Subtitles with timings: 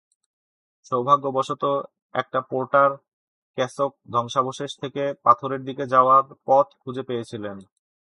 [0.85, 1.63] সৌভাগ্যবশত,
[2.13, 2.89] একটা porter
[3.57, 7.43] cask ধ্বংসাবশেষ থেকে পাথরের দিকে যাওয়ার পথ খুঁজে পেয়েছিল।